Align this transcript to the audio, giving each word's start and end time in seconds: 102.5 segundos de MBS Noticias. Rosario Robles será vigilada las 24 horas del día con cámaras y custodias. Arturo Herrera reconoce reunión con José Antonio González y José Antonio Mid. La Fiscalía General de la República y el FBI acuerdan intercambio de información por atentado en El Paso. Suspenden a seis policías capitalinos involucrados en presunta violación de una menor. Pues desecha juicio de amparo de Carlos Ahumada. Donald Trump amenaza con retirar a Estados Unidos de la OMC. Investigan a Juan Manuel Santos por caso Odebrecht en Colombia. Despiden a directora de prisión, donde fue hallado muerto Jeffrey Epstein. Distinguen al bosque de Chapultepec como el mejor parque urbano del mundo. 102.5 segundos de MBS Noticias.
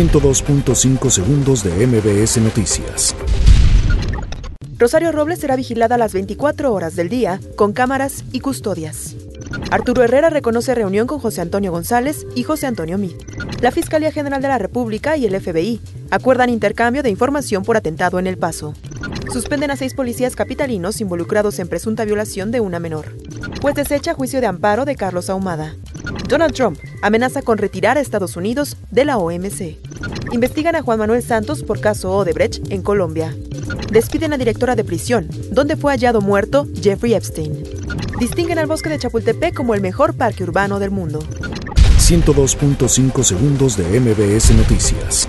102.5 0.00 1.10
segundos 1.10 1.62
de 1.62 1.86
MBS 1.86 2.38
Noticias. 2.38 3.14
Rosario 4.78 5.12
Robles 5.12 5.40
será 5.40 5.56
vigilada 5.56 5.98
las 5.98 6.14
24 6.14 6.72
horas 6.72 6.96
del 6.96 7.10
día 7.10 7.38
con 7.54 7.74
cámaras 7.74 8.24
y 8.32 8.40
custodias. 8.40 9.14
Arturo 9.70 10.02
Herrera 10.02 10.30
reconoce 10.30 10.74
reunión 10.74 11.06
con 11.06 11.18
José 11.18 11.42
Antonio 11.42 11.70
González 11.70 12.26
y 12.34 12.44
José 12.44 12.66
Antonio 12.66 12.96
Mid. 12.96 13.12
La 13.60 13.72
Fiscalía 13.72 14.10
General 14.10 14.40
de 14.40 14.48
la 14.48 14.56
República 14.56 15.18
y 15.18 15.26
el 15.26 15.38
FBI 15.38 15.82
acuerdan 16.10 16.48
intercambio 16.48 17.02
de 17.02 17.10
información 17.10 17.62
por 17.62 17.76
atentado 17.76 18.18
en 18.18 18.26
El 18.26 18.38
Paso. 18.38 18.72
Suspenden 19.30 19.70
a 19.70 19.76
seis 19.76 19.92
policías 19.92 20.34
capitalinos 20.34 21.02
involucrados 21.02 21.58
en 21.58 21.68
presunta 21.68 22.06
violación 22.06 22.50
de 22.52 22.60
una 22.60 22.78
menor. 22.78 23.14
Pues 23.60 23.74
desecha 23.74 24.14
juicio 24.14 24.40
de 24.40 24.46
amparo 24.46 24.86
de 24.86 24.96
Carlos 24.96 25.28
Ahumada. 25.28 25.74
Donald 26.30 26.54
Trump 26.54 26.78
amenaza 27.02 27.42
con 27.42 27.58
retirar 27.58 27.98
a 27.98 28.00
Estados 28.00 28.36
Unidos 28.36 28.76
de 28.92 29.04
la 29.04 29.18
OMC. 29.18 29.76
Investigan 30.30 30.76
a 30.76 30.82
Juan 30.82 31.00
Manuel 31.00 31.24
Santos 31.24 31.64
por 31.64 31.80
caso 31.80 32.12
Odebrecht 32.12 32.70
en 32.70 32.82
Colombia. 32.82 33.34
Despiden 33.90 34.32
a 34.32 34.38
directora 34.38 34.76
de 34.76 34.84
prisión, 34.84 35.28
donde 35.50 35.76
fue 35.76 35.92
hallado 35.92 36.20
muerto 36.20 36.68
Jeffrey 36.80 37.14
Epstein. 37.14 37.64
Distinguen 38.20 38.60
al 38.60 38.68
bosque 38.68 38.88
de 38.88 39.00
Chapultepec 39.00 39.54
como 39.54 39.74
el 39.74 39.80
mejor 39.80 40.14
parque 40.14 40.44
urbano 40.44 40.78
del 40.78 40.92
mundo. 40.92 41.18
102.5 41.98 43.24
segundos 43.24 43.76
de 43.76 43.98
MBS 43.98 44.54
Noticias. 44.54 45.28